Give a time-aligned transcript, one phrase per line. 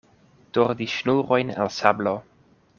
[0.57, 2.19] Tordi ŝnurojn el sablo.